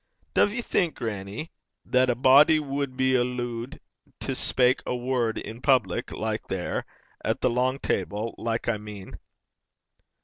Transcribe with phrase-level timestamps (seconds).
[0.33, 1.51] 'Duv ye think, grannie,
[1.85, 3.79] that a body wad be allooed
[4.19, 6.87] to speik a word i' public, like, there
[7.23, 9.19] at the lang table, like, I mean?'